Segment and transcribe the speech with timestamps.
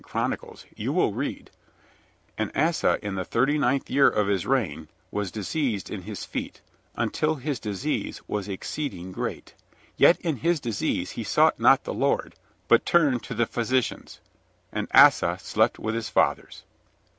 [0.03, 1.51] Chronicles, you will read:
[2.35, 6.59] "And Asa in the thirty ninth year of his reign was diseased in his feet,
[6.95, 9.53] until his disease was exceeding great;
[9.97, 12.33] yet in his disease he sought not the Lord,
[12.67, 14.19] but turned to the physicians
[14.71, 16.63] and Asa slept with his fathers."